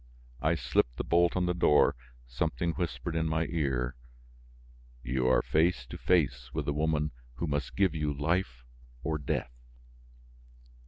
[0.41, 1.95] I slipped the bolt on the door;
[2.25, 3.95] something whispered in my ear:
[5.03, 8.65] "You are face to face with the woman who must give you life
[9.03, 9.53] or death."